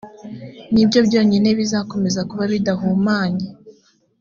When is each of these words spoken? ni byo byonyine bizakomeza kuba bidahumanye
ni 0.73 0.83
byo 0.87 0.99
byonyine 1.07 1.49
bizakomeza 1.59 2.21
kuba 2.29 2.43
bidahumanye 2.53 3.47